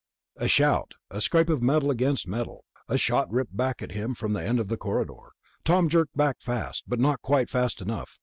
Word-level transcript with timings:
A 0.37 0.47
shout, 0.47 0.95
a 1.11 1.21
scrape 1.21 1.47
of 1.47 1.61
metal 1.61 1.91
against 1.91 2.27
metal, 2.27 2.65
and 2.87 2.95
a 2.95 2.97
shot 2.97 3.31
ripped 3.31 3.55
back 3.55 3.83
at 3.83 3.91
him 3.91 4.15
from 4.15 4.33
the 4.33 4.41
end 4.41 4.59
of 4.59 4.67
the 4.67 4.75
corridor. 4.75 5.33
Tom 5.63 5.89
jerked 5.89 6.17
back 6.17 6.37
fast, 6.39 6.85
but 6.87 6.99
not 6.99 7.21
quite 7.21 7.51
fast 7.51 7.83
enough. 7.83 8.19